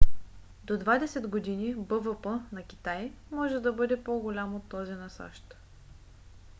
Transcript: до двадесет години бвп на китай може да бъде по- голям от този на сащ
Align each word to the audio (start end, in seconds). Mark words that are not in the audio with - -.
до 0.63 0.77
двадесет 0.77 1.27
години 1.27 1.75
бвп 1.75 2.25
на 2.51 2.63
китай 2.63 3.11
може 3.31 3.59
да 3.59 3.73
бъде 3.73 4.03
по- 4.03 4.19
голям 4.19 4.55
от 4.55 4.69
този 4.69 4.91
на 4.91 5.09
сащ 5.09 5.55